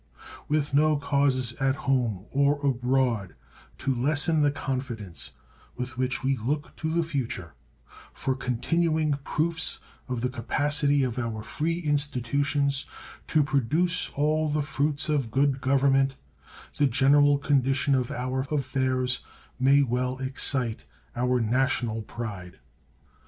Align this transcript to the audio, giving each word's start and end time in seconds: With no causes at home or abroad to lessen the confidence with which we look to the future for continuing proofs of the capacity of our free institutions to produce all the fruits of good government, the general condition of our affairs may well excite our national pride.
With 0.47 0.73
no 0.73 0.97
causes 0.97 1.53
at 1.61 1.75
home 1.75 2.25
or 2.31 2.57
abroad 2.65 3.35
to 3.77 3.93
lessen 3.93 4.41
the 4.41 4.49
confidence 4.49 5.33
with 5.75 5.95
which 5.95 6.23
we 6.23 6.35
look 6.37 6.75
to 6.77 6.89
the 6.91 7.03
future 7.03 7.53
for 8.11 8.33
continuing 8.35 9.13
proofs 9.23 9.77
of 10.07 10.21
the 10.21 10.29
capacity 10.29 11.03
of 11.03 11.19
our 11.19 11.43
free 11.43 11.81
institutions 11.81 12.87
to 13.27 13.43
produce 13.43 14.09
all 14.15 14.49
the 14.49 14.63
fruits 14.63 15.07
of 15.07 15.29
good 15.29 15.61
government, 15.61 16.15
the 16.77 16.87
general 16.87 17.37
condition 17.37 17.93
of 17.93 18.09
our 18.09 18.39
affairs 18.49 19.19
may 19.59 19.83
well 19.83 20.17
excite 20.17 20.79
our 21.15 21.39
national 21.39 22.01
pride. 22.01 22.57